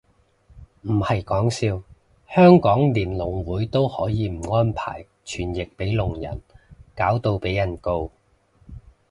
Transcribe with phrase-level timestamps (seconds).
[0.81, 1.83] 唔係講笑，
[2.27, 6.41] 香港連聾會都可以唔安排傳譯俾聾人，
[6.95, 8.09] 搞到被人告